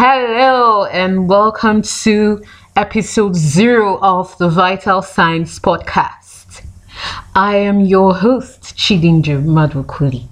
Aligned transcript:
Hello, 0.00 0.84
and 0.84 1.28
welcome 1.28 1.82
to 1.82 2.40
episode 2.76 3.34
zero 3.34 3.98
of 4.00 4.38
the 4.38 4.48
Vital 4.48 5.02
Signs 5.02 5.58
podcast. 5.58 6.64
I 7.34 7.56
am 7.56 7.80
your 7.80 8.14
host, 8.14 8.76
Chidindu 8.76 9.42
Madwukuli. 9.42 10.28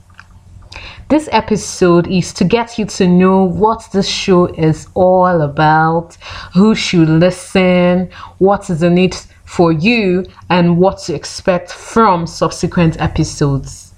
This 1.09 1.29
episode 1.33 2.07
is 2.07 2.33
to 2.35 2.45
get 2.45 2.79
you 2.79 2.85
to 2.85 3.09
know 3.09 3.43
what 3.43 3.89
this 3.91 4.09
show 4.09 4.45
is 4.55 4.87
all 4.95 5.41
about, 5.41 6.17
who 6.55 6.77
should 6.77 7.09
listen, 7.09 8.09
what 8.39 8.71
is 8.71 8.85
in 8.85 8.97
it 8.99 9.27
for 9.47 9.73
you, 9.73 10.25
and 10.49 10.79
what 10.79 10.99
to 11.07 11.15
expect 11.17 11.73
from 11.73 12.29
subsequent 12.29 13.01
episodes. 13.01 13.93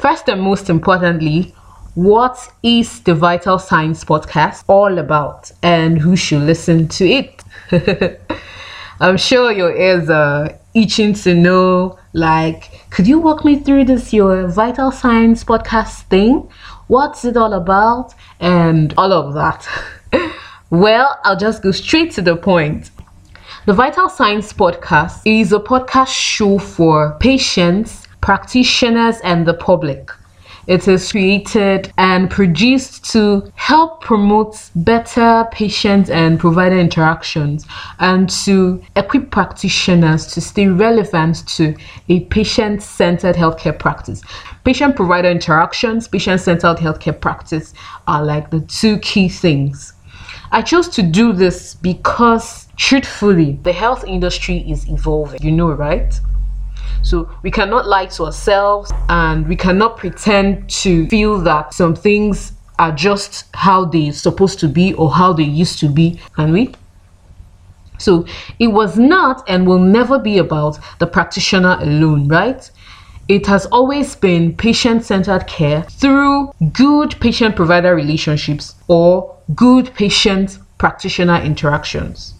First 0.00 0.28
and 0.28 0.42
most 0.42 0.68
importantly, 0.68 1.54
what 1.94 2.52
is 2.64 3.00
the 3.02 3.14
Vital 3.14 3.56
Signs 3.56 4.04
podcast 4.04 4.64
all 4.66 4.98
about 4.98 5.52
and 5.62 5.96
who 5.96 6.16
should 6.16 6.42
listen 6.42 6.88
to 6.88 7.06
it? 7.06 7.42
I'm 9.00 9.16
sure 9.16 9.52
your 9.52 9.76
ears 9.76 10.10
are 10.10 10.58
itching 10.74 11.14
to 11.14 11.34
know 11.34 11.96
like 12.12 12.70
could 12.90 13.06
you 13.06 13.20
walk 13.20 13.44
me 13.44 13.60
through 13.60 13.84
this 13.84 14.12
your 14.12 14.48
vital 14.48 14.90
signs 14.90 15.44
podcast 15.44 16.02
thing? 16.04 16.48
What's 16.88 17.24
it 17.24 17.36
all 17.36 17.52
about 17.52 18.12
and 18.40 18.92
all 18.96 19.12
of 19.12 19.34
that? 19.34 19.68
Well 20.70 21.16
i'll 21.22 21.36
just 21.36 21.62
go 21.62 21.70
straight 21.70 22.10
to 22.12 22.22
the 22.22 22.34
point. 22.34 22.90
The 23.66 23.72
vital 23.72 24.08
signs 24.08 24.52
podcast 24.52 25.20
is 25.24 25.52
a 25.52 25.60
podcast 25.60 26.08
show 26.08 26.58
for 26.58 27.16
patients 27.20 28.08
practitioners 28.20 29.20
and 29.22 29.46
the 29.46 29.54
public 29.54 30.10
it 30.66 30.88
is 30.88 31.10
created 31.10 31.92
and 31.98 32.30
produced 32.30 33.10
to 33.12 33.50
help 33.54 34.00
promote 34.00 34.56
better 34.74 35.46
patient 35.50 36.10
and 36.10 36.40
provider 36.40 36.78
interactions 36.78 37.66
and 37.98 38.30
to 38.30 38.82
equip 38.96 39.30
practitioners 39.30 40.26
to 40.28 40.40
stay 40.40 40.66
relevant 40.66 41.46
to 41.48 41.74
a 42.08 42.20
patient 42.26 42.82
centered 42.82 43.36
healthcare 43.36 43.78
practice. 43.78 44.22
Patient 44.64 44.96
provider 44.96 45.28
interactions, 45.28 46.08
patient 46.08 46.40
centered 46.40 46.78
healthcare 46.78 47.18
practice 47.18 47.74
are 48.06 48.24
like 48.24 48.50
the 48.50 48.60
two 48.60 48.98
key 48.98 49.28
things. 49.28 49.92
I 50.52 50.62
chose 50.62 50.88
to 50.90 51.02
do 51.02 51.32
this 51.32 51.74
because, 51.74 52.68
truthfully, 52.76 53.58
the 53.62 53.72
health 53.72 54.04
industry 54.04 54.58
is 54.70 54.88
evolving, 54.88 55.42
you 55.42 55.50
know, 55.50 55.72
right? 55.72 56.18
So 57.04 57.30
we 57.42 57.50
cannot 57.50 57.86
lie 57.86 58.06
to 58.06 58.24
ourselves 58.24 58.90
and 59.08 59.46
we 59.46 59.56
cannot 59.56 59.98
pretend 59.98 60.68
to 60.82 61.06
feel 61.08 61.38
that 61.40 61.74
some 61.74 61.94
things 61.94 62.52
are 62.78 62.92
just 62.92 63.44
how 63.54 63.84
they're 63.84 64.12
supposed 64.12 64.58
to 64.60 64.68
be 64.68 64.94
or 64.94 65.12
how 65.12 65.34
they 65.34 65.44
used 65.44 65.78
to 65.80 65.88
be, 65.88 66.18
can 66.34 66.50
we? 66.50 66.74
So 67.98 68.26
it 68.58 68.68
was 68.68 68.98
not 68.98 69.48
and 69.48 69.66
will 69.66 69.78
never 69.78 70.18
be 70.18 70.38
about 70.38 70.78
the 70.98 71.06
practitioner 71.06 71.76
alone, 71.80 72.26
right? 72.26 72.68
It 73.28 73.46
has 73.46 73.66
always 73.66 74.16
been 74.16 74.56
patient 74.56 75.04
centered 75.04 75.46
care 75.46 75.82
through 75.82 76.52
good 76.72 77.18
patient 77.20 77.54
provider 77.54 77.94
relationships 77.94 78.74
or 78.88 79.36
good 79.54 79.94
patient 79.94 80.58
practitioner 80.78 81.40
interactions. 81.40 82.34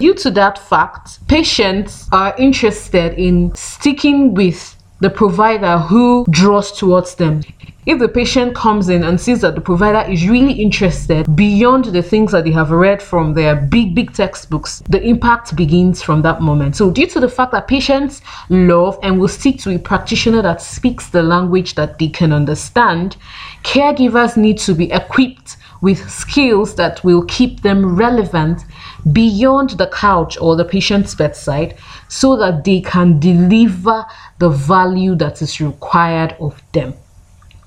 Due 0.00 0.14
to 0.14 0.30
that 0.30 0.58
fact, 0.58 1.26
patients 1.28 2.08
are 2.10 2.34
interested 2.38 3.12
in 3.18 3.54
sticking 3.54 4.32
with 4.32 4.74
the 5.00 5.10
provider 5.10 5.76
who 5.76 6.24
draws 6.30 6.72
towards 6.72 7.16
them. 7.16 7.42
If 7.84 7.98
the 7.98 8.08
patient 8.08 8.54
comes 8.54 8.88
in 8.88 9.04
and 9.04 9.20
sees 9.20 9.42
that 9.42 9.56
the 9.56 9.60
provider 9.60 10.10
is 10.10 10.26
really 10.26 10.54
interested 10.54 11.36
beyond 11.36 11.86
the 11.86 12.02
things 12.02 12.32
that 12.32 12.44
they 12.44 12.50
have 12.50 12.70
read 12.70 13.02
from 13.02 13.34
their 13.34 13.56
big, 13.56 13.94
big 13.94 14.14
textbooks, 14.14 14.82
the 14.88 15.02
impact 15.02 15.54
begins 15.54 16.00
from 16.00 16.22
that 16.22 16.40
moment. 16.40 16.76
So, 16.76 16.90
due 16.90 17.06
to 17.08 17.20
the 17.20 17.28
fact 17.28 17.52
that 17.52 17.68
patients 17.68 18.22
love 18.48 18.98
and 19.02 19.20
will 19.20 19.28
stick 19.28 19.58
to 19.60 19.74
a 19.74 19.78
practitioner 19.78 20.40
that 20.40 20.62
speaks 20.62 21.10
the 21.10 21.22
language 21.22 21.74
that 21.74 21.98
they 21.98 22.08
can 22.08 22.32
understand, 22.32 23.18
caregivers 23.64 24.38
need 24.38 24.58
to 24.60 24.74
be 24.74 24.90
equipped 24.92 25.58
with 25.82 26.10
skills 26.10 26.74
that 26.76 27.02
will 27.04 27.24
keep 27.24 27.62
them 27.62 27.96
relevant 27.96 28.64
beyond 29.12 29.70
the 29.70 29.88
couch 29.88 30.38
or 30.40 30.56
the 30.56 30.64
patient's 30.64 31.14
bedside 31.14 31.76
so 32.08 32.36
that 32.36 32.64
they 32.64 32.80
can 32.80 33.18
deliver 33.18 34.04
the 34.38 34.48
value 34.48 35.14
that 35.16 35.42
is 35.42 35.60
required 35.60 36.36
of 36.40 36.60
them. 36.72 36.94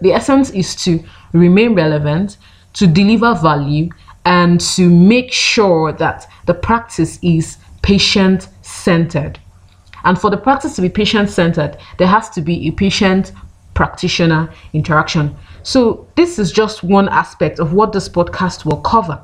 The 0.02 0.14
essence 0.14 0.50
is 0.50 0.76
to 0.84 1.04
remain 1.32 1.76
relevant, 1.76 2.38
to 2.74 2.88
deliver 2.88 3.34
value, 3.36 3.90
and 4.26 4.60
to 4.62 4.90
make 4.90 5.32
sure 5.32 5.92
that 5.94 6.28
the 6.46 6.54
practice 6.54 7.20
is 7.22 7.58
patient 7.82 8.50
centered. 8.62 9.40
And 10.04 10.20
for 10.20 10.30
the 10.30 10.38
practice 10.38 10.76
to 10.76 10.82
be 10.82 10.90
patient 10.90 11.30
centered, 11.30 11.78
there 11.98 12.08
has 12.08 12.30
to 12.32 12.42
be 12.42 12.68
a 12.68 12.72
patient 12.72 13.32
practitioner 13.74 14.52
interaction. 14.74 15.36
So, 15.64 16.08
this 16.16 16.40
is 16.40 16.52
just 16.52 16.84
one 16.84 17.10
aspect 17.10 17.60
of 17.60 17.74
what 17.74 17.94
this 17.94 18.10
podcast 18.10 18.66
will 18.66 18.82
cover. 18.82 19.22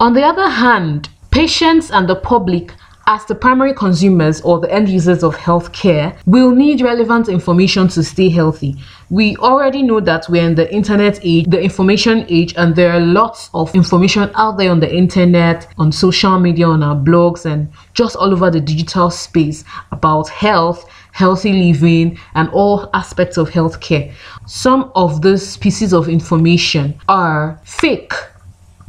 On 0.00 0.14
the 0.14 0.22
other 0.22 0.48
hand, 0.48 1.10
patients 1.30 1.90
and 1.90 2.08
the 2.08 2.16
public 2.16 2.72
as 3.06 3.26
the 3.26 3.34
primary 3.34 3.74
consumers 3.74 4.40
or 4.40 4.58
the 4.58 4.72
end 4.72 4.88
users 4.88 5.22
of 5.22 5.36
healthcare 5.36 6.16
will 6.24 6.52
need 6.52 6.80
relevant 6.80 7.28
information 7.28 7.86
to 7.88 8.02
stay 8.02 8.30
healthy. 8.30 8.76
We 9.10 9.36
already 9.36 9.82
know 9.82 10.00
that 10.00 10.24
we're 10.30 10.46
in 10.46 10.54
the 10.54 10.72
internet 10.72 11.20
age, 11.22 11.50
the 11.50 11.60
information 11.60 12.24
age, 12.30 12.54
and 12.56 12.74
there 12.74 12.92
are 12.92 13.00
lots 13.00 13.50
of 13.52 13.74
information 13.74 14.30
out 14.36 14.56
there 14.56 14.70
on 14.70 14.80
the 14.80 14.90
internet, 14.90 15.70
on 15.76 15.92
social 15.92 16.40
media, 16.40 16.66
on 16.66 16.82
our 16.82 16.96
blogs, 16.96 17.44
and 17.44 17.70
just 17.92 18.16
all 18.16 18.32
over 18.32 18.50
the 18.50 18.60
digital 18.60 19.10
space 19.10 19.64
about 19.92 20.30
health, 20.30 20.88
healthy 21.12 21.52
living, 21.52 22.18
and 22.36 22.48
all 22.54 22.88
aspects 22.94 23.36
of 23.36 23.50
healthcare. 23.50 24.10
Some 24.46 24.90
of 24.94 25.20
these 25.20 25.58
pieces 25.58 25.92
of 25.92 26.08
information 26.08 26.98
are 27.06 27.60
fake. 27.64 28.14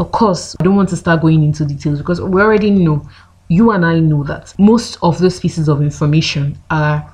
Of 0.01 0.12
course, 0.12 0.56
I 0.59 0.63
don't 0.63 0.75
want 0.75 0.89
to 0.89 0.95
start 0.95 1.22
going 1.22 1.44
into 1.44 1.63
details 1.63 2.00
because 2.00 2.19
we 2.19 2.41
already 2.41 2.72
know 2.72 3.07
you 3.50 3.69
and 3.69 3.85
I 3.85 4.00
know 4.00 4.23
that 4.23 4.51
most 4.57 4.97
of 5.03 5.19
those 5.19 5.39
pieces 5.39 5.69
of 5.69 5.79
information 5.79 6.57
are 6.72 7.13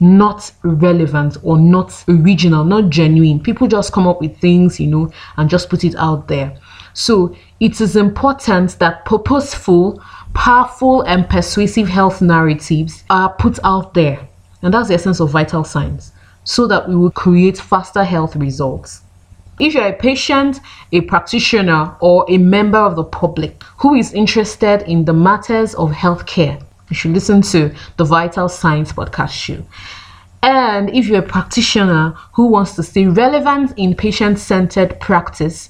not 0.00 0.52
relevant 0.62 1.38
or 1.42 1.58
not 1.58 2.04
original, 2.08 2.62
not 2.62 2.90
genuine. 2.90 3.40
People 3.40 3.68
just 3.68 3.94
come 3.94 4.06
up 4.06 4.20
with 4.20 4.36
things, 4.36 4.78
you 4.78 4.86
know, 4.86 5.10
and 5.38 5.48
just 5.48 5.70
put 5.70 5.82
it 5.82 5.94
out 5.96 6.28
there. 6.28 6.54
So 6.92 7.34
it 7.58 7.80
is 7.80 7.96
important 7.96 8.78
that 8.80 9.06
purposeful, 9.06 10.02
powerful, 10.34 11.00
and 11.02 11.26
persuasive 11.26 11.88
health 11.88 12.20
narratives 12.20 13.02
are 13.08 13.32
put 13.32 13.58
out 13.64 13.94
there. 13.94 14.28
And 14.60 14.74
that's 14.74 14.88
the 14.88 14.94
essence 14.94 15.20
of 15.20 15.30
vital 15.30 15.64
signs, 15.64 16.12
so 16.44 16.66
that 16.66 16.86
we 16.86 16.96
will 16.96 17.12
create 17.12 17.56
faster 17.56 18.04
health 18.04 18.36
results. 18.36 19.00
If 19.60 19.74
you're 19.74 19.88
a 19.88 19.92
patient, 19.92 20.58
a 20.90 21.02
practitioner, 21.02 21.94
or 22.00 22.24
a 22.30 22.38
member 22.38 22.78
of 22.78 22.96
the 22.96 23.04
public 23.04 23.62
who 23.76 23.94
is 23.94 24.14
interested 24.14 24.80
in 24.88 25.04
the 25.04 25.12
matters 25.12 25.74
of 25.74 25.90
healthcare, 25.90 26.58
you 26.88 26.96
should 26.96 27.10
listen 27.10 27.42
to 27.42 27.70
the 27.98 28.04
Vital 28.04 28.48
Signs 28.48 28.90
podcast 28.94 29.32
show. 29.32 29.62
And 30.42 30.88
if 30.88 31.06
you're 31.08 31.18
a 31.18 31.28
practitioner 31.36 32.14
who 32.32 32.46
wants 32.46 32.74
to 32.76 32.82
stay 32.82 33.06
relevant 33.06 33.74
in 33.76 33.94
patient 33.94 34.38
centered 34.38 34.98
practice, 34.98 35.68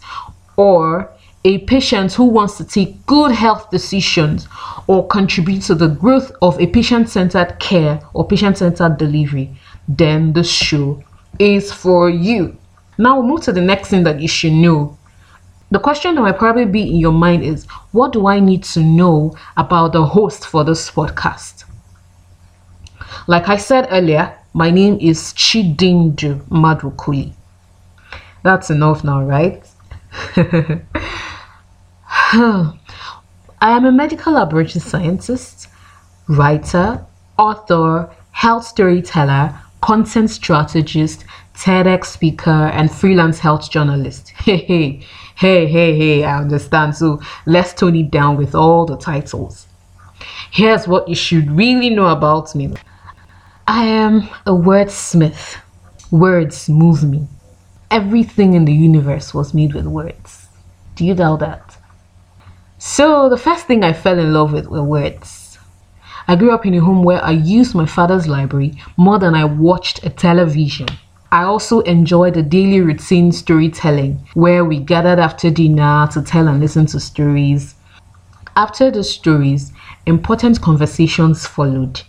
or 0.56 1.10
a 1.44 1.58
patient 1.58 2.12
who 2.12 2.26
wants 2.26 2.58
to 2.58 2.64
take 2.64 3.04
good 3.06 3.32
health 3.32 3.70
decisions 3.70 4.46
or 4.86 5.08
contribute 5.08 5.62
to 5.62 5.74
the 5.74 5.88
growth 5.88 6.30
of 6.42 6.60
a 6.60 6.68
patient 6.68 7.08
centered 7.08 7.58
care 7.58 8.00
or 8.14 8.24
patient 8.24 8.58
centered 8.58 8.98
delivery, 8.98 9.50
then 9.88 10.32
the 10.32 10.44
show 10.44 11.02
is 11.40 11.72
for 11.72 12.08
you. 12.08 12.56
Now 13.00 13.18
we'll 13.18 13.26
move 13.28 13.40
to 13.44 13.52
the 13.52 13.62
next 13.62 13.88
thing 13.88 14.02
that 14.04 14.20
you 14.20 14.28
should 14.28 14.52
know. 14.52 14.98
The 15.70 15.78
question 15.78 16.14
that 16.14 16.20
might 16.20 16.36
probably 16.36 16.66
be 16.66 16.82
in 16.82 16.96
your 16.96 17.12
mind 17.12 17.42
is 17.42 17.64
what 17.92 18.12
do 18.12 18.26
I 18.26 18.40
need 18.40 18.62
to 18.64 18.80
know 18.80 19.34
about 19.56 19.94
the 19.94 20.04
host 20.04 20.46
for 20.46 20.64
this 20.64 20.90
podcast? 20.90 21.64
Like 23.26 23.48
I 23.48 23.56
said 23.56 23.88
earlier, 23.90 24.36
my 24.52 24.70
name 24.70 24.98
is 25.00 25.32
Chidindu 25.32 26.46
Madwukuli. 26.50 27.32
That's 28.42 28.68
enough 28.68 29.02
now, 29.02 29.22
right? 29.24 29.66
I 32.34 32.74
am 33.62 33.86
a 33.86 33.92
medical 33.92 34.34
laboratory 34.34 34.78
scientist, 34.80 35.68
writer, 36.28 37.06
author, 37.38 38.10
health 38.32 38.66
storyteller, 38.66 39.58
content 39.80 40.28
strategist, 40.28 41.24
TEDx 41.60 42.06
speaker, 42.06 42.50
and 42.50 42.90
freelance 42.90 43.38
health 43.38 43.70
journalist. 43.70 44.32
Hey, 44.44 44.58
hey, 44.58 45.00
hey, 45.36 45.66
hey, 45.66 45.96
hey, 45.96 46.24
I 46.24 46.38
understand. 46.38 46.96
So 46.96 47.20
let's 47.46 47.72
tone 47.74 47.96
it 47.96 48.10
down 48.10 48.36
with 48.36 48.54
all 48.54 48.84
the 48.86 48.96
titles. 48.96 49.66
Here's 50.50 50.86
what 50.88 51.08
you 51.08 51.14
should 51.14 51.50
really 51.50 51.90
know 51.90 52.08
about 52.08 52.54
me 52.54 52.74
I 53.66 53.84
am 53.86 54.28
a 54.46 54.52
wordsmith. 54.52 55.56
Words 56.10 56.68
move 56.68 57.04
me. 57.04 57.26
everything 57.90 58.54
in 58.54 58.64
the 58.64 58.72
universe 58.72 59.34
was 59.34 59.54
made 59.54 59.74
with 59.74 59.86
words. 59.86 60.48
Do 60.94 61.04
you 61.04 61.14
doubt 61.14 61.40
that? 61.40 61.76
So, 62.78 63.28
the 63.28 63.36
first 63.36 63.66
thing 63.66 63.84
I 63.84 63.92
fell 63.92 64.18
in 64.18 64.32
love 64.32 64.52
with 64.52 64.66
were 64.66 64.82
words. 64.82 65.58
I 66.28 66.36
grew 66.36 66.52
up 66.52 66.64
in 66.66 66.74
a 66.74 66.80
home 66.80 67.02
where 67.02 67.22
I 67.24 67.32
used 67.32 67.74
my 67.74 67.86
father's 67.86 68.28
library 68.28 68.74
more 68.96 69.18
than 69.18 69.34
I 69.34 69.44
watched 69.44 70.04
a 70.04 70.10
television. 70.10 70.88
I 71.32 71.44
also 71.44 71.78
enjoyed 71.82 72.34
the 72.34 72.42
daily 72.42 72.80
routine 72.80 73.30
storytelling 73.30 74.18
where 74.34 74.64
we 74.64 74.80
gathered 74.80 75.20
after 75.20 75.48
dinner 75.48 76.08
to 76.12 76.22
tell 76.22 76.48
and 76.48 76.58
listen 76.58 76.86
to 76.86 76.98
stories. 76.98 77.76
After 78.56 78.90
the 78.90 79.04
stories, 79.04 79.72
important 80.06 80.60
conversations 80.60 81.46
followed. 81.46 82.02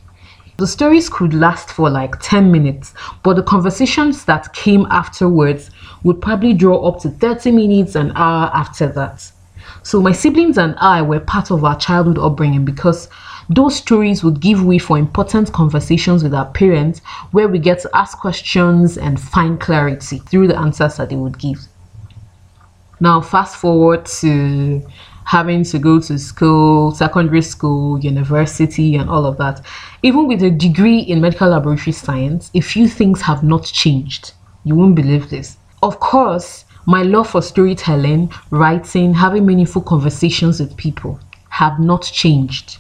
The 0.58 0.66
stories 0.66 1.08
could 1.08 1.36
last 1.36 1.70
for 1.70 1.88
like 1.92 2.20
10 2.20 2.52
minutes, 2.52 2.96
but 3.22 3.36
the 3.36 3.44
conversations 3.44 4.26
that 4.26 4.54
came 4.54 4.88
afterwards 4.90 5.70
would 6.02 6.20
probably 6.20 6.54
draw 6.54 6.88
up 6.88 7.00
to 7.02 7.10
30 7.10 7.52
minutes, 7.52 7.94
an 7.94 8.14
hour 8.16 8.50
after 8.56 8.88
that. 8.88 9.32
So 9.84 10.02
my 10.02 10.14
siblings 10.14 10.58
and 10.58 10.76
I 10.80 11.04
were 11.04 11.20
part 11.20 11.52
of 11.52 11.64
our 11.64 11.78
childhood 11.78 12.18
upbringing 12.18 12.66
because 12.66 13.08
those 13.50 13.76
stories 13.76 14.24
would 14.24 14.40
give 14.40 14.64
way 14.64 14.78
for 14.78 14.98
important 14.98 15.52
conversations 15.52 16.24
with 16.24 16.34
our 16.34 16.50
parents 16.52 17.00
where 17.32 17.48
we 17.48 17.60
get 17.60 17.80
to 17.80 17.90
ask 17.94 18.20
questions 18.20 18.98
and 18.98 19.20
find 19.20 19.60
clarity 19.60 20.20
through 20.20 20.48
the 20.48 20.58
answers 20.58 20.98
that 20.98 21.10
they 21.10 21.16
would 21.16 21.38
give. 21.38 21.60
Now, 23.00 23.20
fast 23.22 23.58
forward 23.58 24.06
to 24.22 24.86
having 25.26 25.64
to 25.64 25.80
go 25.80 26.00
to 26.00 26.20
school, 26.20 26.92
secondary 26.92 27.42
school, 27.42 28.00
university, 28.00 28.96
and 28.96 29.10
all 29.10 29.26
of 29.26 29.38
that. 29.38 29.66
Even 30.04 30.28
with 30.28 30.44
a 30.44 30.52
degree 30.52 31.00
in 31.00 31.22
medical 31.22 31.50
laboratory 31.50 31.94
science, 31.94 32.52
a 32.54 32.62
few 32.62 32.88
things 32.88 33.22
have 33.22 33.44
not 33.44 33.64
changed. 33.64 34.34
You 34.64 34.76
won't 34.76 34.96
believe 34.96 35.30
this. 35.30 35.58
Of 35.82 36.00
course, 36.00 36.66
my 36.86 37.04
love 37.04 37.30
for 37.30 37.42
storytelling, 37.42 38.32
writing, 38.50 39.14
having 39.14 39.46
meaningful 39.46 39.82
conversations 39.82 40.60
with 40.60 40.76
people 40.78 41.20
have 41.50 41.80
not 41.80 42.04
changed. 42.04 42.78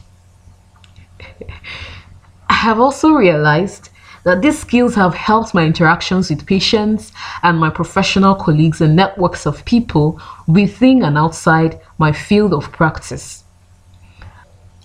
I 2.61 2.65
have 2.65 2.79
also 2.79 3.13
realized 3.13 3.89
that 4.23 4.43
these 4.43 4.59
skills 4.59 4.93
have 4.93 5.15
helped 5.15 5.55
my 5.55 5.65
interactions 5.65 6.29
with 6.29 6.45
patients 6.45 7.11
and 7.41 7.57
my 7.57 7.71
professional 7.71 8.35
colleagues 8.35 8.81
and 8.81 8.95
networks 8.95 9.47
of 9.47 9.65
people 9.65 10.21
within 10.45 11.01
and 11.01 11.17
outside 11.17 11.81
my 11.97 12.11
field 12.11 12.53
of 12.53 12.71
practice. 12.71 13.43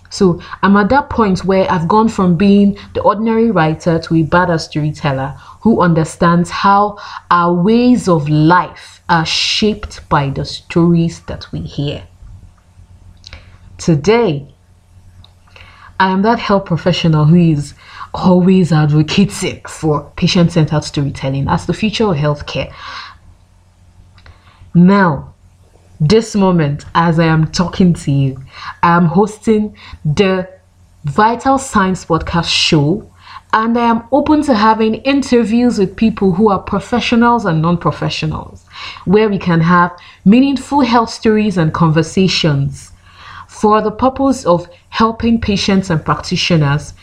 So 0.09 0.41
I'm 0.63 0.75
at 0.75 0.89
that 0.89 1.11
point 1.11 1.45
where 1.45 1.71
I've 1.71 1.87
gone 1.87 2.09
from 2.09 2.35
being 2.35 2.79
the 2.95 3.01
ordinary 3.01 3.51
writer 3.51 3.99
to 3.99 4.15
a 4.15 4.23
better 4.23 4.57
storyteller 4.57 5.35
who 5.61 5.79
understands 5.79 6.49
how 6.49 6.97
our 7.29 7.53
ways 7.53 8.07
of 8.07 8.27
life 8.27 9.03
are 9.07 9.25
shaped 9.27 10.09
by 10.09 10.31
the 10.31 10.45
stories 10.45 11.19
that 11.27 11.45
we 11.51 11.59
hear. 11.59 12.07
Today, 13.77 14.51
I 15.99 16.11
am 16.11 16.21
that 16.21 16.39
health 16.39 16.65
professional 16.65 17.25
who 17.25 17.35
is 17.35 17.73
always 18.13 18.71
advocating 18.71 19.61
for 19.67 20.11
patient 20.15 20.51
centered 20.51 20.83
storytelling 20.83 21.47
as 21.47 21.65
the 21.65 21.73
future 21.73 22.05
of 22.05 22.17
healthcare. 22.17 22.71
Now, 24.75 25.33
this 25.99 26.35
moment, 26.35 26.85
as 26.93 27.19
I 27.19 27.25
am 27.25 27.51
talking 27.51 27.93
to 27.95 28.11
you, 28.11 28.43
I 28.83 28.95
am 28.95 29.05
hosting 29.05 29.75
the 30.05 30.47
Vital 31.05 31.57
Signs 31.57 32.05
Podcast 32.05 32.49
show, 32.49 33.11
and 33.53 33.77
I 33.77 33.87
am 33.87 34.07
open 34.11 34.43
to 34.43 34.53
having 34.53 34.95
interviews 34.95 35.79
with 35.79 35.95
people 35.95 36.33
who 36.33 36.51
are 36.51 36.59
professionals 36.59 37.45
and 37.45 37.61
non 37.61 37.77
professionals, 37.77 38.65
where 39.05 39.29
we 39.29 39.39
can 39.39 39.61
have 39.61 39.97
meaningful 40.25 40.81
health 40.81 41.09
stories 41.09 41.57
and 41.57 41.73
conversations 41.73 42.91
for 43.59 43.81
the 43.81 43.91
purpose 43.91 44.45
of 44.45 44.69
helping 44.89 45.41
patients 45.41 45.89
and 45.89 46.05
practitioners 46.05 46.93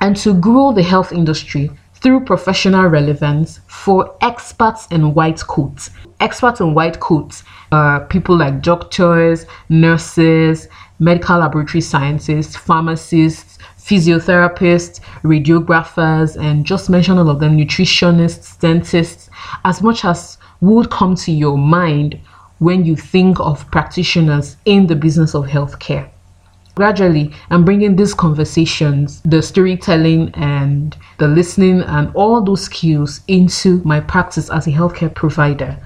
and 0.00 0.16
to 0.16 0.32
grow 0.32 0.72
the 0.72 0.82
health 0.82 1.12
industry 1.12 1.68
through 1.94 2.24
professional 2.24 2.86
relevance 2.86 3.60
for 3.66 4.16
experts 4.20 4.86
in 4.92 5.12
white 5.14 5.40
coats. 5.40 5.90
Experts 6.20 6.60
in 6.60 6.72
white 6.72 7.00
coats 7.00 7.42
are 7.72 8.04
people 8.06 8.36
like 8.36 8.62
doctors, 8.62 9.46
nurses, 9.68 10.68
medical 11.00 11.38
laboratory 11.38 11.80
scientists, 11.80 12.54
pharmacists, 12.54 13.58
physiotherapists, 13.78 15.00
radiographers, 15.22 16.40
and 16.40 16.64
just 16.64 16.88
mention 16.88 17.18
all 17.18 17.28
of 17.28 17.40
them 17.40 17.56
nutritionists, 17.56 18.56
dentists, 18.60 19.30
as 19.64 19.82
much 19.82 20.04
as 20.04 20.38
would 20.60 20.90
come 20.90 21.16
to 21.16 21.32
your 21.32 21.58
mind 21.58 22.20
when 22.64 22.84
you 22.84 22.96
think 22.96 23.38
of 23.40 23.70
practitioners 23.70 24.56
in 24.64 24.86
the 24.86 24.96
business 24.96 25.34
of 25.34 25.44
healthcare. 25.44 26.08
Gradually, 26.74 27.30
I'm 27.50 27.64
bringing 27.64 27.94
these 27.94 28.14
conversations, 28.14 29.20
the 29.20 29.42
storytelling 29.42 30.30
and 30.34 30.96
the 31.18 31.28
listening 31.28 31.82
and 31.82 32.10
all 32.16 32.42
those 32.42 32.62
skills 32.62 33.20
into 33.28 33.82
my 33.84 34.00
practice 34.00 34.50
as 34.50 34.66
a 34.66 34.70
healthcare 34.70 35.14
provider 35.14 35.78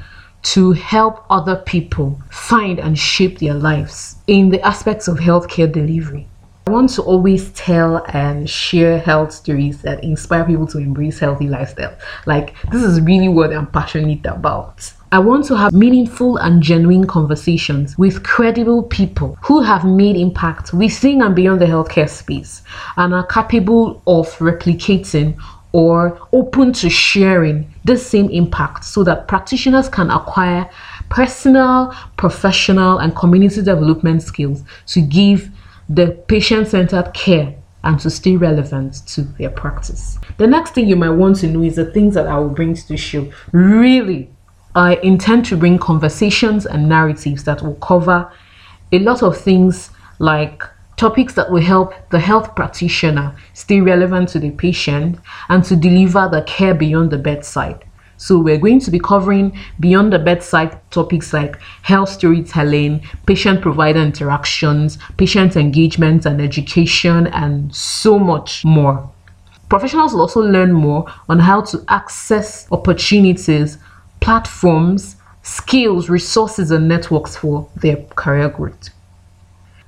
to 0.44 0.72
help 0.72 1.24
other 1.28 1.56
people 1.56 2.18
find 2.30 2.78
and 2.78 2.96
shape 2.96 3.40
their 3.40 3.54
lives 3.54 4.16
in 4.28 4.48
the 4.48 4.62
aspects 4.62 5.08
of 5.08 5.18
healthcare 5.18 5.70
delivery. 5.70 6.26
I 6.68 6.70
want 6.70 6.90
to 6.90 7.02
always 7.02 7.50
tell 7.52 8.04
and 8.08 8.48
share 8.48 8.98
health 8.98 9.32
stories 9.32 9.82
that 9.82 10.04
inspire 10.04 10.44
people 10.44 10.66
to 10.68 10.78
embrace 10.78 11.18
healthy 11.18 11.48
lifestyle. 11.48 11.96
Like 12.24 12.54
this 12.70 12.82
is 12.82 13.00
really 13.00 13.28
what 13.28 13.52
I'm 13.52 13.66
passionate 13.66 14.24
about. 14.26 14.92
I 15.10 15.18
want 15.20 15.46
to 15.46 15.56
have 15.56 15.72
meaningful 15.72 16.36
and 16.36 16.62
genuine 16.62 17.06
conversations 17.06 17.96
with 17.96 18.22
credible 18.24 18.82
people 18.82 19.38
who 19.40 19.62
have 19.62 19.82
made 19.86 20.16
impact 20.16 20.74
within 20.74 21.22
and 21.22 21.34
beyond 21.34 21.62
the 21.62 21.64
healthcare 21.64 22.10
space 22.10 22.62
and 22.98 23.14
are 23.14 23.26
capable 23.26 24.02
of 24.06 24.28
replicating 24.36 25.40
or 25.72 26.20
open 26.34 26.74
to 26.74 26.90
sharing 26.90 27.72
the 27.84 27.96
same 27.96 28.28
impact 28.28 28.84
so 28.84 29.02
that 29.02 29.28
practitioners 29.28 29.88
can 29.88 30.10
acquire 30.10 30.68
personal, 31.08 31.94
professional, 32.18 32.98
and 32.98 33.16
community 33.16 33.62
development 33.62 34.22
skills 34.22 34.62
to 34.88 35.00
give 35.00 35.50
the 35.88 36.08
patient 36.28 36.68
centered 36.68 37.14
care 37.14 37.54
and 37.82 37.98
to 38.00 38.10
stay 38.10 38.36
relevant 38.36 39.06
to 39.06 39.22
their 39.22 39.48
practice. 39.48 40.18
The 40.36 40.46
next 40.46 40.74
thing 40.74 40.86
you 40.86 40.96
might 40.96 41.10
want 41.10 41.36
to 41.36 41.46
know 41.46 41.62
is 41.62 41.76
the 41.76 41.90
things 41.92 42.12
that 42.12 42.26
I 42.26 42.38
will 42.38 42.50
bring 42.50 42.74
to 42.74 42.88
the 42.88 42.98
show. 42.98 43.32
Really, 43.52 44.30
I 44.78 44.94
intend 45.02 45.44
to 45.46 45.56
bring 45.56 45.76
conversations 45.76 46.64
and 46.64 46.88
narratives 46.88 47.42
that 47.44 47.62
will 47.62 47.74
cover 47.76 48.30
a 48.92 48.98
lot 49.00 49.24
of 49.24 49.36
things 49.36 49.90
like 50.20 50.62
topics 50.96 51.34
that 51.34 51.50
will 51.50 51.62
help 51.62 51.94
the 52.10 52.20
health 52.20 52.54
practitioner 52.54 53.34
stay 53.54 53.80
relevant 53.80 54.28
to 54.28 54.38
the 54.38 54.52
patient 54.52 55.18
and 55.48 55.64
to 55.64 55.74
deliver 55.74 56.28
the 56.30 56.42
care 56.42 56.74
beyond 56.74 57.10
the 57.10 57.18
bedside. 57.18 57.84
So 58.18 58.38
we're 58.38 58.58
going 58.58 58.78
to 58.82 58.92
be 58.92 59.00
covering 59.00 59.58
beyond 59.80 60.12
the 60.12 60.20
bedside 60.20 60.78
topics 60.92 61.32
like 61.32 61.60
health 61.82 62.10
storytelling, 62.10 63.04
patient 63.26 63.60
provider 63.60 64.00
interactions, 64.00 64.98
patient 65.16 65.56
engagement 65.56 66.24
and 66.24 66.40
education, 66.40 67.26
and 67.28 67.74
so 67.74 68.16
much 68.16 68.64
more. 68.64 69.10
Professionals 69.68 70.12
will 70.12 70.20
also 70.20 70.40
learn 70.40 70.72
more 70.72 71.12
on 71.28 71.40
how 71.40 71.62
to 71.62 71.84
access 71.88 72.70
opportunities, 72.70 73.78
platforms, 74.20 75.16
skills, 75.42 76.08
resources, 76.08 76.70
and 76.70 76.88
networks 76.88 77.36
for 77.36 77.68
their 77.76 77.96
career 78.16 78.48
growth. 78.48 78.90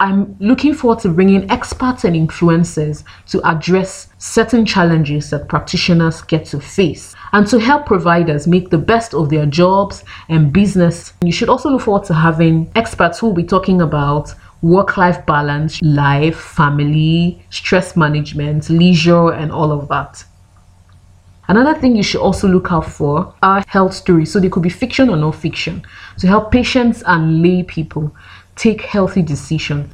I'm 0.01 0.35
looking 0.41 0.73
forward 0.73 1.01
to 1.01 1.11
bringing 1.11 1.51
experts 1.51 2.05
and 2.05 2.17
influencers 2.17 3.05
to 3.27 3.47
address 3.47 4.09
certain 4.17 4.65
challenges 4.65 5.29
that 5.29 5.47
practitioners 5.47 6.23
get 6.23 6.47
to 6.47 6.59
face 6.59 7.15
and 7.35 7.47
to 7.49 7.61
help 7.61 7.85
providers 7.85 8.47
make 8.47 8.71
the 8.71 8.79
best 8.79 9.13
of 9.13 9.29
their 9.29 9.45
jobs 9.45 10.03
and 10.31 10.55
business. 10.55 11.13
You 11.23 11.33
should 11.33 11.51
also 11.51 11.69
look 11.69 11.83
forward 11.83 12.05
to 12.07 12.15
having 12.15 12.73
experts 12.75 13.19
who 13.19 13.27
will 13.27 13.35
be 13.35 13.45
talking 13.45 13.83
about 13.83 14.35
work 14.63 14.97
life 14.97 15.25
balance, 15.27 15.83
life, 15.83 16.39
family, 16.39 17.45
stress 17.51 17.95
management, 17.95 18.71
leisure, 18.71 19.33
and 19.33 19.53
all 19.53 19.71
of 19.71 19.89
that. 19.89 20.25
Another 21.51 21.75
thing 21.75 21.97
you 21.97 22.05
should 22.05 22.21
also 22.21 22.47
look 22.47 22.71
out 22.71 22.87
for 22.87 23.35
are 23.43 23.65
health 23.67 23.93
stories. 23.93 24.33
So 24.33 24.39
they 24.39 24.49
could 24.49 24.63
be 24.63 24.69
fiction 24.69 25.11
or 25.11 25.17
non 25.17 25.33
fiction 25.33 25.83
to 26.19 26.29
help 26.29 26.53
patients 26.53 27.03
and 27.05 27.43
lay 27.43 27.65
people 27.65 28.15
take 28.55 28.83
healthy 28.83 29.21
decisions. 29.21 29.93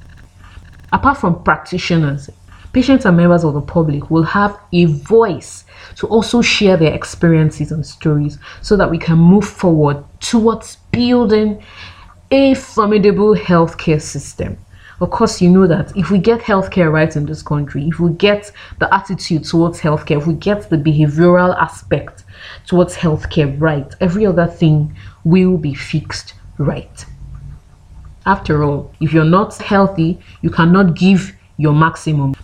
Apart 0.92 1.16
from 1.16 1.42
practitioners, 1.42 2.28
patients 2.74 3.06
and 3.06 3.16
members 3.16 3.42
of 3.42 3.54
the 3.54 3.62
public 3.62 4.10
will 4.10 4.22
have 4.22 4.58
a 4.74 4.84
voice 4.84 5.64
to 5.94 6.06
also 6.08 6.42
share 6.42 6.76
their 6.76 6.92
experiences 6.92 7.72
and 7.72 7.86
stories 7.86 8.36
so 8.60 8.76
that 8.76 8.90
we 8.90 8.98
can 8.98 9.16
move 9.16 9.48
forward 9.48 10.04
towards 10.20 10.76
building 10.92 11.62
a 12.30 12.52
formidable 12.52 13.34
healthcare 13.34 14.02
system 14.02 14.58
of 15.00 15.10
course, 15.10 15.42
you 15.42 15.50
know 15.50 15.66
that 15.66 15.94
if 15.96 16.10
we 16.10 16.18
get 16.18 16.40
healthcare 16.40 16.90
right 16.90 17.14
in 17.14 17.26
this 17.26 17.42
country, 17.42 17.86
if 17.86 18.00
we 18.00 18.12
get 18.12 18.50
the 18.78 18.92
attitude 18.94 19.44
towards 19.44 19.80
healthcare, 19.80 20.18
if 20.18 20.26
we 20.26 20.34
get 20.34 20.70
the 20.70 20.76
behavioral 20.76 21.54
aspect 21.58 22.24
towards 22.66 22.96
healthcare 22.96 23.54
right, 23.60 23.94
every 24.00 24.24
other 24.24 24.46
thing 24.46 24.96
will 25.24 25.58
be 25.58 25.74
fixed 25.74 26.34
right. 26.58 27.04
After 28.24 28.64
all, 28.64 28.92
if 29.00 29.12
you're 29.12 29.24
not 29.24 29.56
healthy, 29.58 30.18
you 30.40 30.50
cannot 30.50 30.96
give 30.96 31.36
your 31.58 31.74
maximum. 31.74 32.34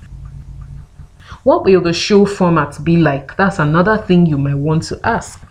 What 1.43 1.65
will 1.65 1.81
the 1.81 1.93
show 1.93 2.27
format 2.27 2.85
be 2.85 2.99
like? 2.99 3.37
That's 3.37 3.59
another 3.59 3.97
thing 3.97 4.27
you 4.27 4.39
might 4.39 4.55
want 4.55 4.85
to 4.85 5.01
ask. 5.05 5.43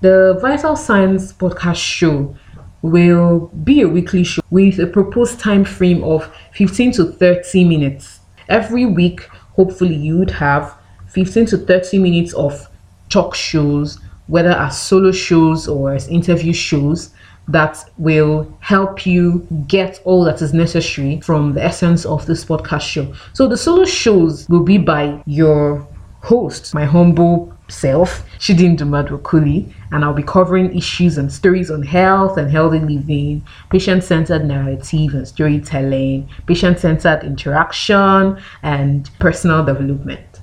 The 0.00 0.38
Vital 0.40 0.76
Signs 0.76 1.32
podcast 1.32 1.76
show 1.76 2.36
will 2.84 3.50
be 3.64 3.80
a 3.80 3.88
weekly 3.88 4.22
show 4.22 4.42
with 4.50 4.78
a 4.78 4.86
proposed 4.86 5.40
time 5.40 5.64
frame 5.64 6.04
of 6.04 6.30
15 6.52 6.92
to 6.92 7.04
30 7.12 7.64
minutes. 7.64 8.20
Every 8.50 8.84
week, 8.84 9.22
hopefully, 9.56 9.94
you 9.94 10.18
would 10.18 10.30
have 10.32 10.76
15 11.08 11.46
to 11.46 11.58
30 11.58 11.98
minutes 11.98 12.34
of 12.34 12.68
talk 13.08 13.34
shows, 13.34 13.98
whether 14.26 14.50
as 14.50 14.78
solo 14.78 15.12
shows 15.12 15.66
or 15.66 15.94
as 15.94 16.08
interview 16.08 16.52
shows, 16.52 17.14
that 17.48 17.82
will 17.96 18.54
help 18.60 19.06
you 19.06 19.46
get 19.66 20.02
all 20.04 20.22
that 20.24 20.42
is 20.42 20.52
necessary 20.52 21.22
from 21.22 21.54
the 21.54 21.64
essence 21.64 22.04
of 22.04 22.26
this 22.26 22.44
podcast 22.44 22.82
show. 22.82 23.14
So 23.32 23.48
the 23.48 23.56
solo 23.56 23.86
shows 23.86 24.46
will 24.50 24.62
be 24.62 24.76
by 24.76 25.22
your 25.24 25.88
host, 26.20 26.74
my 26.74 26.84
humble 26.84 27.53
self, 27.68 28.24
Chidindu 28.38 28.80
Madwokuli, 28.80 29.72
and 29.90 30.04
I'll 30.04 30.12
be 30.12 30.22
covering 30.22 30.76
issues 30.76 31.18
and 31.18 31.32
stories 31.32 31.70
on 31.70 31.82
health 31.82 32.36
and 32.36 32.50
healthy 32.50 32.80
living, 32.80 33.44
patient-centered 33.70 34.44
narrative 34.44 35.14
and 35.14 35.26
storytelling, 35.26 36.28
patient-centered 36.46 37.24
interaction, 37.24 38.38
and 38.62 39.10
personal 39.18 39.64
development. 39.64 40.40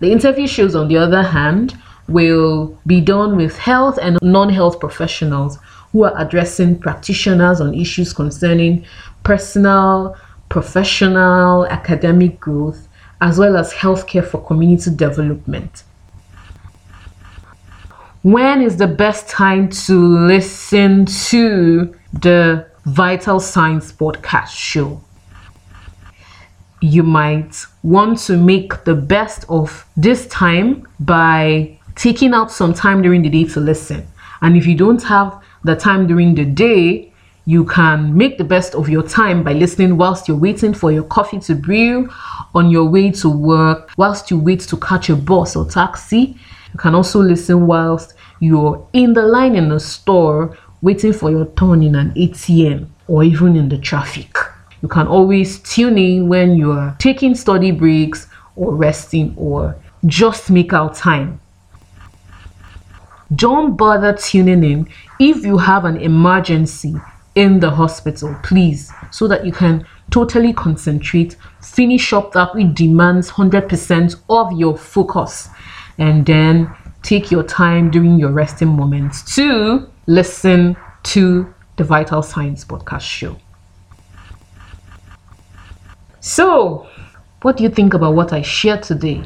The 0.00 0.10
interview 0.10 0.48
shows, 0.48 0.74
on 0.74 0.88
the 0.88 0.96
other 0.96 1.22
hand, 1.22 1.76
will 2.08 2.76
be 2.86 3.00
done 3.00 3.36
with 3.36 3.56
health 3.56 3.98
and 4.02 4.18
non-health 4.22 4.80
professionals 4.80 5.58
who 5.92 6.04
are 6.04 6.14
addressing 6.20 6.78
practitioners 6.78 7.60
on 7.60 7.74
issues 7.74 8.12
concerning 8.12 8.84
personal, 9.22 10.16
professional, 10.48 11.66
academic 11.66 12.40
growth, 12.40 12.88
as 13.20 13.38
well 13.38 13.56
as 13.56 13.72
healthcare 13.72 14.26
for 14.26 14.44
community 14.44 14.90
development. 14.94 15.84
When 18.22 18.62
is 18.62 18.76
the 18.76 18.86
best 18.86 19.28
time 19.28 19.68
to 19.86 19.98
listen 19.98 21.06
to 21.06 21.92
the 22.12 22.68
Vital 22.84 23.40
Signs 23.40 23.92
podcast 23.92 24.50
show? 24.56 25.02
You 26.80 27.02
might 27.02 27.66
want 27.82 28.18
to 28.26 28.36
make 28.36 28.84
the 28.84 28.94
best 28.94 29.44
of 29.48 29.84
this 29.96 30.28
time 30.28 30.86
by 31.00 31.76
taking 31.96 32.32
out 32.32 32.52
some 32.52 32.72
time 32.72 33.02
during 33.02 33.22
the 33.22 33.28
day 33.28 33.42
to 33.54 33.58
listen. 33.60 34.06
And 34.40 34.56
if 34.56 34.68
you 34.68 34.76
don't 34.76 35.02
have 35.02 35.42
the 35.64 35.74
time 35.74 36.06
during 36.06 36.36
the 36.36 36.44
day, 36.44 37.11
you 37.44 37.64
can 37.64 38.16
make 38.16 38.38
the 38.38 38.44
best 38.44 38.74
of 38.74 38.88
your 38.88 39.02
time 39.02 39.42
by 39.42 39.52
listening 39.52 39.96
whilst 39.96 40.28
you're 40.28 40.36
waiting 40.36 40.72
for 40.72 40.92
your 40.92 41.02
coffee 41.04 41.40
to 41.40 41.54
brew, 41.54 42.08
on 42.54 42.70
your 42.70 42.84
way 42.84 43.10
to 43.10 43.28
work, 43.28 43.90
whilst 43.96 44.30
you 44.30 44.38
wait 44.38 44.60
to 44.60 44.76
catch 44.76 45.08
a 45.08 45.16
bus 45.16 45.56
or 45.56 45.68
taxi. 45.68 46.36
You 46.72 46.78
can 46.78 46.94
also 46.94 47.20
listen 47.20 47.66
whilst 47.66 48.14
you're 48.40 48.86
in 48.92 49.12
the 49.12 49.22
line 49.22 49.56
in 49.56 49.68
the 49.68 49.80
store 49.80 50.56
waiting 50.82 51.12
for 51.12 51.30
your 51.30 51.46
turn 51.56 51.82
in 51.82 51.94
an 51.94 52.12
ATM 52.12 52.88
or 53.08 53.24
even 53.24 53.56
in 53.56 53.68
the 53.68 53.78
traffic. 53.78 54.36
You 54.80 54.88
can 54.88 55.06
always 55.06 55.60
tune 55.60 55.98
in 55.98 56.28
when 56.28 56.56
you 56.56 56.72
are 56.72 56.96
taking 56.98 57.34
study 57.34 57.70
breaks 57.70 58.26
or 58.56 58.74
resting 58.74 59.34
or 59.36 59.76
just 60.06 60.50
make 60.50 60.72
out 60.72 60.94
time 60.96 61.40
don't 63.36 63.76
bother 63.76 64.12
tuning 64.12 64.64
in 64.64 64.88
if 65.18 65.44
you 65.44 65.56
have 65.56 65.84
an 65.84 65.96
emergency 65.96 66.94
in 67.34 67.60
the 67.60 67.70
hospital, 67.70 68.36
please, 68.42 68.92
so 69.10 69.26
that 69.28 69.46
you 69.46 69.52
can 69.52 69.86
totally 70.10 70.52
concentrate, 70.52 71.36
finish 71.60 72.12
up 72.12 72.32
that 72.32 72.54
which 72.54 72.74
demands 72.74 73.30
100% 73.30 74.16
of 74.28 74.52
your 74.52 74.76
focus, 74.76 75.48
and 75.98 76.26
then 76.26 76.70
take 77.02 77.30
your 77.30 77.42
time 77.42 77.90
during 77.90 78.18
your 78.18 78.30
resting 78.30 78.68
moments 78.68 79.34
to 79.34 79.88
listen 80.06 80.76
to 81.02 81.52
the 81.76 81.84
Vital 81.84 82.22
Signs 82.22 82.64
podcast 82.64 83.00
show. 83.00 83.36
So, 86.20 86.86
what 87.40 87.56
do 87.56 87.64
you 87.64 87.70
think 87.70 87.94
about 87.94 88.14
what 88.14 88.32
I 88.32 88.42
shared 88.42 88.82
today? 88.82 89.24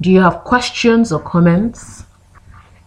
Do 0.00 0.10
you 0.10 0.20
have 0.20 0.44
questions 0.44 1.12
or 1.12 1.20
comments? 1.20 2.04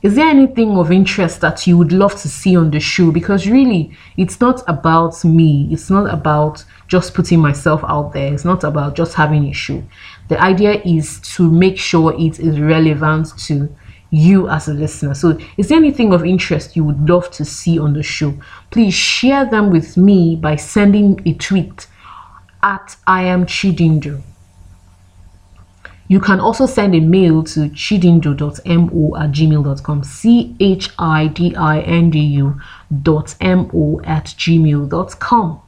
Is 0.03 0.15
there 0.15 0.27
anything 0.27 0.77
of 0.77 0.91
interest 0.91 1.39
that 1.39 1.65
you 1.65 1.77
would 1.77 1.93
love 1.93 2.13
to 2.21 2.27
see 2.27 2.57
on 2.57 2.71
the 2.71 2.79
show? 2.81 3.09
Because 3.09 3.47
really, 3.47 3.95
it's 4.17 4.41
not 4.41 4.61
about 4.67 5.23
me. 5.23 5.69
It's 5.71 5.89
not 5.89 6.13
about 6.13 6.65
just 6.89 7.13
putting 7.13 7.39
myself 7.39 7.81
out 7.87 8.11
there. 8.11 8.33
It's 8.33 8.43
not 8.43 8.65
about 8.65 8.97
just 8.97 9.13
having 9.13 9.45
a 9.45 9.53
show. 9.53 9.81
The 10.27 10.39
idea 10.41 10.81
is 10.83 11.21
to 11.35 11.49
make 11.49 11.77
sure 11.77 12.13
it 12.19 12.37
is 12.37 12.59
relevant 12.59 13.31
to 13.45 13.73
you 14.11 14.49
as 14.49 14.67
a 14.67 14.73
listener. 14.73 15.13
So, 15.13 15.39
is 15.55 15.69
there 15.69 15.77
anything 15.77 16.13
of 16.13 16.25
interest 16.25 16.75
you 16.75 16.83
would 16.83 17.09
love 17.09 17.31
to 17.31 17.45
see 17.45 17.79
on 17.79 17.93
the 17.93 18.03
show? 18.03 18.37
Please 18.71 18.93
share 18.93 19.45
them 19.45 19.71
with 19.71 19.95
me 19.95 20.35
by 20.35 20.57
sending 20.57 21.21
a 21.25 21.33
tweet 21.35 21.87
at 22.61 22.97
I 23.07 23.23
am 23.23 23.45
Chidindu. 23.45 24.21
You 26.07 26.19
can 26.19 26.39
also 26.39 26.65
send 26.65 26.93
a 26.95 26.99
mail 26.99 27.43
to 27.43 27.61
chidindu.mo 27.69 29.15
at 29.17 29.31
gmail.com. 29.31 30.03
C 30.03 30.55
H 30.59 30.89
I 30.99 31.27
D 31.27 31.55
I 31.55 31.79
N 31.79 32.09
D 32.09 32.19
U 32.19 32.59
dot 33.01 33.35
M-O 33.39 34.01
at 34.03 34.25
gmail.com. 34.25 35.61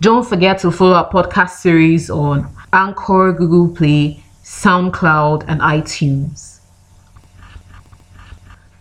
Don't 0.00 0.26
forget 0.26 0.58
to 0.60 0.70
follow 0.70 0.94
our 0.94 1.10
podcast 1.10 1.56
series 1.56 2.08
on 2.10 2.48
Anchor, 2.72 3.32
Google 3.32 3.74
Play, 3.74 4.22
SoundCloud, 4.44 5.44
and 5.48 5.60
iTunes. 5.60 6.60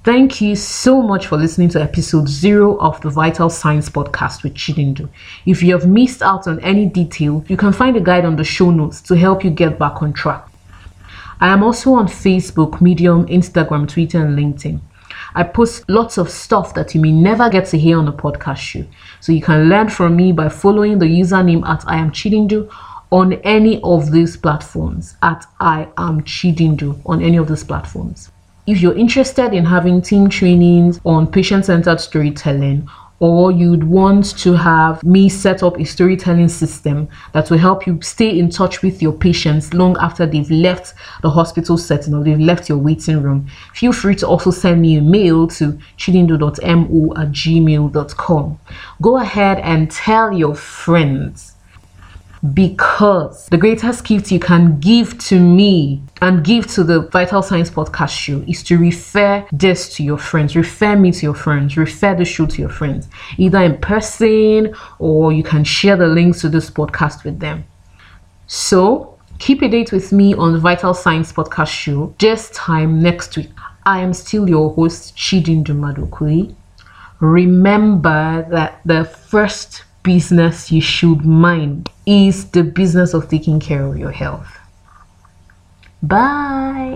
Thank 0.04 0.40
you 0.40 0.56
so 0.56 1.02
much 1.02 1.28
for 1.28 1.38
listening 1.38 1.70
to 1.70 1.82
episode 1.82 2.30
zero 2.30 2.78
of 2.78 3.02
the 3.02 3.10
Vital 3.10 3.50
Signs 3.50 3.90
podcast 3.90 4.44
with 4.44 4.54
Chidindu. 4.54 5.10
If 5.46 5.64
you 5.64 5.74
have 5.74 5.88
missed 5.88 6.22
out 6.22 6.48
on 6.48 6.60
any 6.62 6.86
detail, 6.86 7.44
you 7.48 7.58
can 7.58 7.74
find 7.74 7.98
a 7.98 8.00
guide 8.00 8.24
on 8.24 8.36
the 8.36 8.44
show 8.44 8.70
notes 8.70 9.02
to 9.02 9.16
help 9.16 9.44
you 9.44 9.50
get 9.50 9.80
back 9.80 10.02
on 10.02 10.14
track. 10.14 10.48
I 11.40 11.50
am 11.50 11.62
also 11.62 11.94
on 11.94 12.08
Facebook, 12.08 12.82
Medium, 12.82 13.28
Instagram, 13.28 13.88
Twitter, 13.88 14.26
and 14.26 14.38
LinkedIn. 14.38 14.80
I 15.36 15.44
post 15.44 15.88
lots 15.88 16.18
of 16.18 16.32
stuff 16.32 16.74
that 16.74 16.96
you 16.96 17.02
may 17.02 17.12
never 17.12 17.48
get 17.50 17.68
to 17.68 17.78
hear 17.78 18.00
on 18.00 18.08
a 18.08 18.12
podcast 18.12 18.58
show. 18.58 18.84
So 19.20 19.32
you 19.32 19.42
can 19.42 19.70
learn 19.70 19.90
from 19.90 20.16
me 20.16 20.32
by 20.32 20.50
following 20.50 20.98
the 20.98 21.06
username 21.06 21.64
at 21.68 21.84
I 21.88 21.98
am 21.98 22.12
Chidindu 22.12 22.72
on 23.12 23.34
any 23.44 23.80
of 23.84 24.12
these 24.12 24.36
platforms 24.36 25.16
at 25.22 25.46
I 25.60 25.88
am 25.98 26.22
Chidindu 26.24 27.00
on 27.06 27.22
any 27.22 27.38
of 27.38 27.48
these 27.48 27.64
platforms. 27.64 28.32
If 28.66 28.82
you're 28.82 28.98
interested 28.98 29.54
in 29.54 29.64
having 29.64 30.02
team 30.02 30.30
trainings 30.30 31.00
on 31.06 31.32
patient 31.32 31.66
centered 31.66 32.02
storytelling 32.02 32.90
or 33.20 33.52
you'd 33.52 33.84
want 33.84 34.38
to 34.38 34.54
have 34.54 35.04
me 35.04 35.28
set 35.28 35.64
up 35.64 35.80
a 35.80 35.84
storytelling 35.84 36.48
system 36.48 37.08
that 37.34 37.50
will 37.50 37.58
help 37.58 37.88
you 37.88 38.00
stay 38.02 38.38
in 38.38 38.50
touch 38.50 38.82
with 38.82 39.02
your 39.02 39.12
patients 39.12 39.74
long 39.74 39.98
after 40.00 40.26
they've 40.26 40.52
left 40.52 40.94
the 41.22 41.30
hospital 41.30 41.78
setting 41.78 42.14
or 42.14 42.24
they've 42.24 42.40
left 42.40 42.70
your 42.70 42.78
waiting 42.78 43.22
room, 43.22 43.48
feel 43.74 43.92
free 43.92 44.16
to 44.16 44.28
also 44.28 44.52
send 44.52 44.82
me 44.82 44.98
a 44.98 45.02
mail 45.02 45.48
to 45.48 45.72
chidindu.mo 45.98 47.14
at 47.16 47.32
gmail.com. 47.32 48.60
Go 49.02 49.18
ahead 49.18 49.60
and 49.60 49.90
tell 49.90 50.32
your 50.32 50.56
friends 50.56 51.57
because 52.54 53.48
the 53.48 53.58
greatest 53.58 54.06
gift 54.06 54.32
you 54.32 54.40
can 54.40 54.80
give 54.80 55.18
to 55.18 55.40
me 55.40 56.02
and 56.22 56.44
give 56.44 56.68
to 56.68 56.84
the 56.84 57.02
Vital 57.10 57.42
Signs 57.42 57.70
podcast 57.70 58.10
show 58.10 58.44
is 58.48 58.64
to 58.64 58.78
refer 58.78 59.46
this 59.52 59.94
to 59.96 60.04
your 60.04 60.18
friends, 60.18 60.56
refer 60.56 60.96
me 60.96 61.12
to 61.12 61.24
your 61.24 61.34
friends, 61.34 61.78
refer 61.78 62.16
the 62.16 62.26
show 62.26 62.46
to 62.46 62.62
your 62.62 62.70
friends, 62.70 63.08
either 63.38 63.60
in 63.60 63.78
person 63.78 64.76
or 65.00 65.32
you 65.32 65.44
can 65.44 65.64
share 65.64 65.98
the 65.98 66.08
links 66.08 66.42
to 66.42 66.50
this 66.50 66.70
podcast 66.70 67.24
with 67.24 67.40
them. 67.40 67.64
So, 68.48 69.18
keep 69.40 69.62
a 69.62 69.68
date 69.68 69.92
with 69.92 70.12
me 70.12 70.34
on 70.34 70.54
the 70.54 70.60
Vital 70.60 70.94
Signs 70.94 71.34
podcast 71.34 71.70
show 71.70 72.14
this 72.20 72.50
time 72.52 73.02
next 73.02 73.36
week. 73.36 73.50
I 73.86 74.00
am 74.02 74.14
still 74.14 74.50
your 74.50 74.74
host, 74.74 75.16
Chidindu 75.16 75.68
Madokui. 75.68 76.54
Remember 77.20 78.46
that 78.50 78.82
the 78.86 79.06
first 79.06 79.84
business 80.08 80.72
you 80.72 80.80
should 80.80 81.26
mind 81.26 81.90
is 82.06 82.50
the 82.52 82.64
business 82.64 83.14
of 83.14 83.28
taking 83.28 83.60
care 83.60 83.84
of 83.86 83.98
your 83.98 84.12
health. 84.12 84.48
Bye. 86.02 86.94